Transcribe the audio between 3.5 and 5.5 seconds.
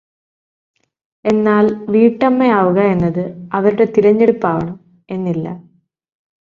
അവരുടെ തിരഞ്ഞെടുപ്പാവണം എന്നില്ല.